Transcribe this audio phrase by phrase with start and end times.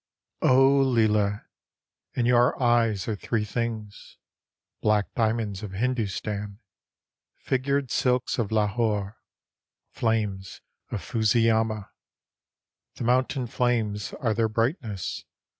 [0.41, 0.79] Oh!
[0.79, 1.45] Leila!
[2.15, 4.17] In your eyes are three things.
[4.81, 6.57] Black diamonds of Hindustan,
[7.35, 9.19] Figured silks of Lahore,
[9.91, 10.59] Flames
[10.89, 11.89] of Fusi'Yama;
[12.95, 15.23] The mountain flames are their brightness.